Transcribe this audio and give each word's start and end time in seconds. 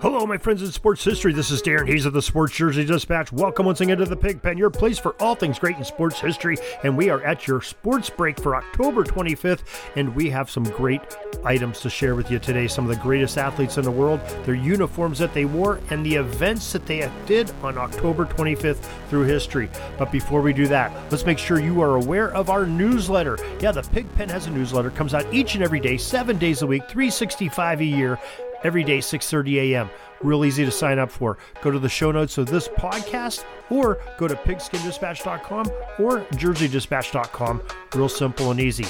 Hello, 0.00 0.24
my 0.24 0.38
friends 0.38 0.62
in 0.62 0.72
sports 0.72 1.04
history. 1.04 1.34
This 1.34 1.50
is 1.50 1.60
Darren 1.60 1.86
Hayes 1.86 2.06
of 2.06 2.14
the 2.14 2.22
Sports 2.22 2.56
Jersey 2.56 2.86
Dispatch. 2.86 3.32
Welcome 3.32 3.66
once 3.66 3.82
again 3.82 3.98
to 3.98 4.06
the 4.06 4.16
Pigpen, 4.16 4.56
your 4.56 4.70
place 4.70 4.98
for 4.98 5.14
all 5.20 5.34
things 5.34 5.58
great 5.58 5.76
in 5.76 5.84
sports 5.84 6.18
history. 6.18 6.56
And 6.82 6.96
we 6.96 7.10
are 7.10 7.22
at 7.22 7.46
your 7.46 7.60
sports 7.60 8.08
break 8.08 8.40
for 8.40 8.56
October 8.56 9.04
25th, 9.04 9.60
and 9.96 10.16
we 10.16 10.30
have 10.30 10.48
some 10.48 10.64
great 10.64 11.02
items 11.44 11.80
to 11.80 11.90
share 11.90 12.14
with 12.14 12.30
you 12.30 12.38
today. 12.38 12.66
Some 12.66 12.88
of 12.88 12.96
the 12.96 13.02
greatest 13.02 13.36
athletes 13.36 13.76
in 13.76 13.84
the 13.84 13.90
world, 13.90 14.20
their 14.46 14.54
uniforms 14.54 15.18
that 15.18 15.34
they 15.34 15.44
wore, 15.44 15.80
and 15.90 16.04
the 16.04 16.14
events 16.14 16.72
that 16.72 16.86
they 16.86 17.06
did 17.26 17.52
on 17.62 17.76
October 17.76 18.24
25th 18.24 18.88
through 19.10 19.24
history. 19.24 19.68
But 19.98 20.10
before 20.10 20.40
we 20.40 20.54
do 20.54 20.66
that, 20.68 20.90
let's 21.10 21.26
make 21.26 21.36
sure 21.36 21.60
you 21.60 21.82
are 21.82 21.96
aware 21.96 22.32
of 22.32 22.48
our 22.48 22.64
newsletter. 22.64 23.36
Yeah, 23.60 23.72
the 23.72 23.82
Pigpen 23.82 24.30
has 24.30 24.46
a 24.46 24.50
newsletter, 24.50 24.92
comes 24.92 25.12
out 25.12 25.26
each 25.30 25.56
and 25.56 25.62
every 25.62 25.78
day, 25.78 25.98
seven 25.98 26.38
days 26.38 26.62
a 26.62 26.66
week, 26.66 26.88
365 26.88 27.82
a 27.82 27.84
year 27.84 28.18
every 28.64 28.84
day, 28.84 28.98
6:30 28.98 29.72
a.m. 29.72 29.90
Real 30.22 30.44
easy 30.44 30.64
to 30.64 30.70
sign 30.70 30.98
up 30.98 31.10
for. 31.10 31.38
Go 31.62 31.70
to 31.70 31.78
the 31.78 31.88
show 31.88 32.12
notes 32.12 32.38
of 32.38 32.46
this 32.46 32.68
podcast 32.68 33.44
or 33.70 33.98
go 34.18 34.28
to 34.28 34.34
pigskindispatch.com 34.34 35.66
or 35.98 36.20
jerseydispatch.com. 36.32 37.62
Real 37.94 38.08
simple 38.08 38.50
and 38.50 38.60
easy. 38.60 38.86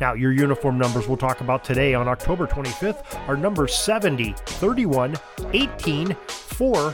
Now, 0.00 0.14
your 0.14 0.32
uniform 0.32 0.78
numbers 0.78 1.06
we'll 1.08 1.16
talk 1.16 1.40
about 1.40 1.64
today 1.64 1.94
on 1.94 2.08
October 2.08 2.46
25th 2.46 3.28
are 3.28 3.36
numbers 3.36 3.74
70, 3.74 4.34
31, 4.44 5.16
18, 5.52 6.16
4, 6.26 6.90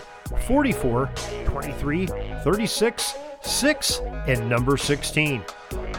44, 0.47 1.11
23, 1.47 2.07
36, 2.45 3.15
6, 3.43 4.01
and 4.27 4.49
number 4.49 4.77
16. 4.77 5.43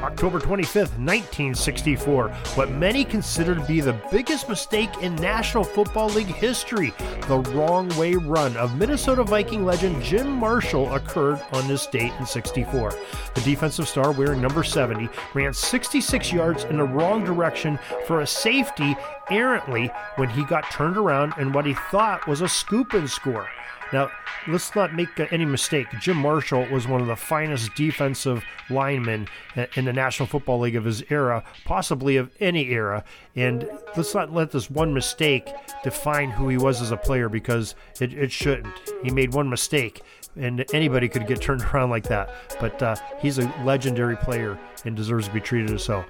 October 0.03 0.39
25th, 0.39 0.97
1964, 0.97 2.29
what 2.55 2.71
many 2.71 3.05
consider 3.05 3.53
to 3.53 3.61
be 3.61 3.81
the 3.81 3.99
biggest 4.11 4.49
mistake 4.49 4.89
in 5.01 5.15
National 5.15 5.63
Football 5.63 6.09
League 6.09 6.25
history. 6.25 6.91
The 7.27 7.39
wrong 7.51 7.87
way 7.97 8.15
run 8.15 8.57
of 8.57 8.75
Minnesota 8.77 9.23
Viking 9.23 9.63
legend 9.63 10.01
Jim 10.01 10.31
Marshall 10.31 10.93
occurred 10.95 11.39
on 11.51 11.67
this 11.67 11.85
date 11.85 12.13
in 12.19 12.25
64. 12.25 12.95
The 13.35 13.41
defensive 13.41 13.87
star, 13.87 14.11
wearing 14.11 14.41
number 14.41 14.63
70, 14.63 15.07
ran 15.35 15.53
66 15.53 16.33
yards 16.33 16.63
in 16.63 16.77
the 16.77 16.83
wrong 16.83 17.23
direction 17.23 17.77
for 18.07 18.21
a 18.21 18.27
safety 18.27 18.95
errantly 19.29 19.91
when 20.15 20.29
he 20.29 20.43
got 20.45 20.69
turned 20.71 20.97
around 20.97 21.33
in 21.37 21.53
what 21.53 21.65
he 21.65 21.75
thought 21.91 22.27
was 22.27 22.41
a 22.41 22.47
scoop 22.47 22.93
and 22.93 23.09
score. 23.09 23.47
Now, 23.93 24.09
let's 24.47 24.73
not 24.75 24.93
make 24.93 25.19
uh, 25.19 25.27
any 25.31 25.45
mistake. 25.45 25.87
Jim 25.99 26.17
Marshall 26.17 26.67
was 26.71 26.87
one 26.87 27.01
of 27.01 27.07
the 27.07 27.15
finest 27.15 27.75
defensive 27.75 28.43
linemen 28.69 29.27
uh, 29.55 29.65
in 29.75 29.85
the 29.85 29.93
National 29.93 30.27
Football 30.27 30.59
League 30.59 30.75
of 30.75 30.85
his 30.85 31.03
era, 31.09 31.43
possibly 31.65 32.17
of 32.17 32.29
any 32.39 32.69
era. 32.69 33.03
And 33.35 33.67
let's 33.97 34.13
not 34.13 34.33
let 34.33 34.51
this 34.51 34.69
one 34.69 34.93
mistake 34.93 35.47
define 35.83 36.31
who 36.31 36.49
he 36.49 36.57
was 36.57 36.81
as 36.81 36.91
a 36.91 36.97
player 36.97 37.29
because 37.29 37.75
it, 37.99 38.13
it 38.13 38.31
shouldn't. 38.31 38.90
He 39.03 39.11
made 39.11 39.33
one 39.33 39.49
mistake 39.49 40.01
and 40.35 40.65
anybody 40.73 41.09
could 41.09 41.27
get 41.27 41.41
turned 41.41 41.61
around 41.73 41.89
like 41.89 42.03
that. 42.05 42.29
But 42.59 42.81
uh, 42.81 42.95
he's 43.19 43.37
a 43.37 43.53
legendary 43.63 44.15
player 44.15 44.57
and 44.85 44.95
deserves 44.95 45.27
to 45.27 45.33
be 45.33 45.39
treated 45.39 45.71
as 45.71 45.83
so. 45.83 46.03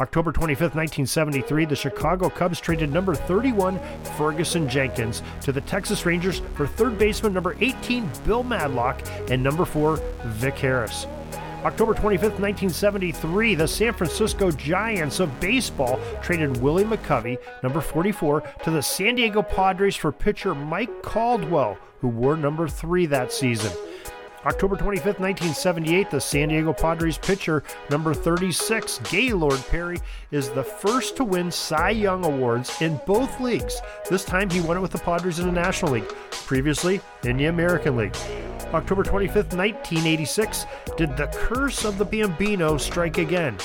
October 0.00 0.32
25th, 0.32 0.74
1973, 0.74 1.64
the 1.66 1.76
Chicago 1.76 2.28
Cubs 2.28 2.60
traded 2.60 2.92
number 2.92 3.14
31 3.14 3.78
Ferguson 4.16 4.68
Jenkins 4.68 5.22
to 5.42 5.52
the 5.52 5.60
Texas 5.62 6.04
Rangers 6.06 6.40
for 6.54 6.66
third 6.66 6.98
baseman 6.98 7.32
number 7.32 7.56
18 7.60 8.10
Bill 8.24 8.42
Madlock 8.42 9.02
and 9.30 9.42
number 9.42 9.64
4 9.64 10.00
Vic 10.24 10.54
Harris. 10.58 11.06
October 11.64 11.92
25th, 11.92 12.38
1973, 12.38 13.56
the 13.56 13.66
San 13.66 13.92
Francisco 13.92 14.52
Giants 14.52 15.18
of 15.18 15.40
baseball 15.40 15.98
traded 16.22 16.56
Willie 16.62 16.84
McCovey, 16.84 17.36
number 17.64 17.80
44, 17.80 18.42
to 18.62 18.70
the 18.70 18.80
San 18.80 19.16
Diego 19.16 19.42
Padres 19.42 19.96
for 19.96 20.12
pitcher 20.12 20.54
Mike 20.54 21.02
Caldwell, 21.02 21.76
who 22.00 22.08
wore 22.08 22.36
number 22.36 22.68
3 22.68 23.06
that 23.06 23.32
season. 23.32 23.72
October 24.46 24.76
25th, 24.76 25.18
1978, 25.18 26.10
the 26.10 26.20
San 26.20 26.48
Diego 26.48 26.72
Padres 26.72 27.18
pitcher, 27.18 27.64
number 27.90 28.14
36, 28.14 29.00
Gaylord 29.10 29.60
Perry, 29.68 29.98
is 30.30 30.48
the 30.50 30.62
first 30.62 31.16
to 31.16 31.24
win 31.24 31.50
Cy 31.50 31.90
Young 31.90 32.24
Awards 32.24 32.80
in 32.80 33.00
both 33.04 33.40
leagues. 33.40 33.80
This 34.08 34.24
time 34.24 34.48
he 34.48 34.60
won 34.60 34.76
it 34.76 34.80
with 34.80 34.92
the 34.92 34.98
Padres 34.98 35.40
in 35.40 35.46
the 35.46 35.52
National 35.52 35.92
League, 35.92 36.08
previously 36.30 37.00
in 37.24 37.36
the 37.36 37.46
American 37.46 37.96
League. 37.96 38.16
October 38.72 39.02
25th, 39.02 39.56
1986, 39.56 40.66
did 40.96 41.16
the 41.16 41.26
curse 41.28 41.84
of 41.84 41.98
the 41.98 42.04
Bambino 42.04 42.76
strike 42.76 43.18
again? 43.18 43.56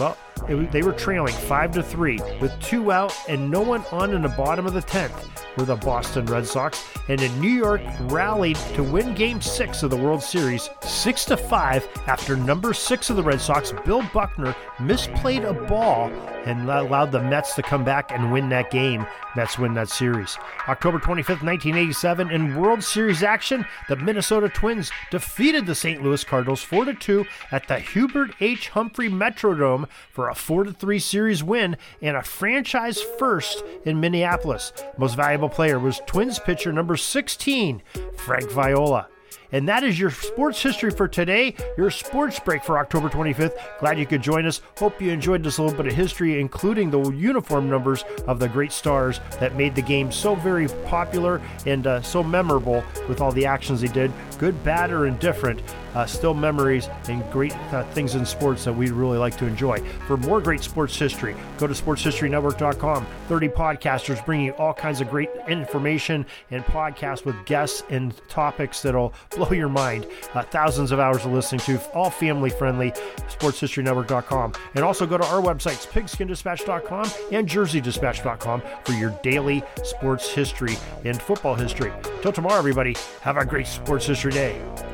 Well, 0.00 0.16
it, 0.48 0.72
they 0.72 0.82
were 0.82 0.92
trailing 0.92 1.32
5 1.32 1.72
to 1.72 1.82
3 1.82 2.20
with 2.40 2.52
two 2.60 2.92
out 2.92 3.14
and 3.28 3.50
no 3.50 3.60
one 3.60 3.84
on 3.92 4.12
in 4.12 4.22
the 4.22 4.28
bottom 4.30 4.66
of 4.66 4.74
the 4.74 4.82
10th 4.82 5.34
were 5.56 5.64
the 5.64 5.76
Boston 5.76 6.26
Red 6.26 6.46
Sox, 6.46 6.84
and 7.08 7.20
in 7.20 7.40
New 7.40 7.48
York 7.48 7.80
rallied 8.02 8.56
to 8.74 8.82
win 8.82 9.14
Game 9.14 9.40
6 9.40 9.82
of 9.82 9.90
the 9.90 9.96
World 9.96 10.22
Series 10.22 10.70
6 10.82 11.24
to 11.26 11.36
5 11.36 11.88
after 12.06 12.36
number 12.36 12.72
6 12.72 13.10
of 13.10 13.16
the 13.16 13.22
Red 13.22 13.40
Sox, 13.40 13.72
Bill 13.84 14.02
Buckner, 14.12 14.54
misplayed 14.78 15.48
a 15.48 15.52
ball 15.52 16.10
and 16.44 16.68
allowed 16.68 17.12
the 17.12 17.22
Mets 17.22 17.54
to 17.54 17.62
come 17.62 17.84
back 17.84 18.10
and 18.12 18.32
win 18.32 18.48
that 18.50 18.70
game. 18.70 19.06
Mets 19.36 19.58
win 19.58 19.74
that 19.74 19.88
series. 19.88 20.38
October 20.68 20.98
25th, 20.98 21.42
1987, 21.42 22.30
in 22.30 22.56
World 22.56 22.82
Series 22.82 23.22
action, 23.22 23.64
the 23.88 23.96
Minnesota 23.96 24.48
Twins 24.48 24.90
defeated 25.10 25.66
the 25.66 25.74
St. 25.74 26.02
Louis 26.02 26.22
Cardinals 26.22 26.62
4 26.62 26.86
to 26.86 26.94
2 26.94 27.24
at 27.50 27.66
the 27.66 27.78
Hubert 27.78 28.34
H. 28.40 28.68
Humphrey 28.70 29.08
Metrodome 29.08 29.88
for 30.10 30.23
a 30.28 30.34
4 30.34 30.72
3 30.72 30.98
series 30.98 31.42
win 31.42 31.76
and 32.00 32.16
a 32.16 32.22
franchise 32.22 33.00
first 33.18 33.64
in 33.84 34.00
Minneapolis. 34.00 34.72
Most 34.96 35.16
valuable 35.16 35.48
player 35.48 35.78
was 35.78 36.00
Twins 36.06 36.38
pitcher 36.38 36.72
number 36.72 36.96
16, 36.96 37.82
Frank 38.16 38.50
Viola. 38.50 39.08
And 39.54 39.68
that 39.68 39.84
is 39.84 40.00
your 40.00 40.10
sports 40.10 40.60
history 40.60 40.90
for 40.90 41.06
today, 41.06 41.54
your 41.78 41.88
sports 41.88 42.40
break 42.40 42.64
for 42.64 42.76
October 42.76 43.08
25th. 43.08 43.56
Glad 43.78 44.00
you 44.00 44.04
could 44.04 44.20
join 44.20 44.46
us. 44.46 44.60
Hope 44.76 45.00
you 45.00 45.12
enjoyed 45.12 45.44
this 45.44 45.60
little 45.60 45.76
bit 45.76 45.86
of 45.86 45.92
history, 45.92 46.40
including 46.40 46.90
the 46.90 47.10
uniform 47.12 47.70
numbers 47.70 48.02
of 48.26 48.40
the 48.40 48.48
great 48.48 48.72
stars 48.72 49.20
that 49.38 49.54
made 49.54 49.76
the 49.76 49.82
game 49.82 50.10
so 50.10 50.34
very 50.34 50.66
popular 50.86 51.40
and 51.66 51.86
uh, 51.86 52.02
so 52.02 52.20
memorable 52.20 52.82
with 53.08 53.20
all 53.20 53.30
the 53.30 53.46
actions 53.46 53.80
they 53.80 53.86
did, 53.86 54.10
good, 54.38 54.60
bad, 54.64 54.90
or 54.90 55.06
indifferent 55.06 55.62
uh, 55.94 56.04
still 56.04 56.34
memories 56.34 56.88
and 57.08 57.22
great 57.30 57.56
uh, 57.72 57.84
things 57.92 58.14
in 58.14 58.26
sports 58.26 58.64
that 58.64 58.72
we 58.72 58.90
really 58.90 59.18
like 59.18 59.36
to 59.38 59.46
enjoy. 59.46 59.78
For 60.06 60.16
more 60.16 60.40
great 60.40 60.62
sports 60.62 60.96
history, 60.96 61.36
go 61.58 61.66
to 61.66 61.74
sportshistorynetwork.com. 61.74 63.06
30 63.28 63.48
podcasters 63.48 64.24
bringing 64.26 64.46
you 64.46 64.52
all 64.54 64.74
kinds 64.74 65.00
of 65.00 65.08
great 65.08 65.30
information 65.48 66.26
and 66.50 66.64
podcasts 66.64 67.24
with 67.24 67.36
guests 67.46 67.84
and 67.90 68.20
topics 68.28 68.82
that'll 68.82 69.14
blow 69.30 69.43
your 69.52 69.68
mind. 69.68 70.06
Uh, 70.32 70.42
thousands 70.42 70.92
of 70.92 71.00
hours 71.00 71.24
of 71.24 71.32
listening 71.32 71.60
to, 71.62 71.80
all 71.92 72.10
family 72.10 72.50
friendly. 72.50 72.92
Sportshistorynetwork.com. 73.28 74.54
And 74.74 74.84
also 74.84 75.06
go 75.06 75.18
to 75.18 75.26
our 75.26 75.42
websites, 75.42 75.86
pigskindispatch.com 75.86 77.10
and 77.32 77.48
jerseydispatch.com 77.48 78.62
for 78.84 78.92
your 78.92 79.10
daily 79.22 79.62
sports 79.82 80.30
history 80.30 80.76
and 81.04 81.20
football 81.20 81.54
history. 81.54 81.92
Till 82.22 82.32
tomorrow, 82.32 82.58
everybody, 82.58 82.96
have 83.22 83.36
a 83.36 83.44
great 83.44 83.66
sports 83.66 84.06
history 84.06 84.32
day. 84.32 84.93